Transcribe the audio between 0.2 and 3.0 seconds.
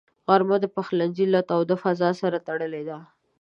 غرمه د پخلنځي له تاوده فضاء سره تړلې ده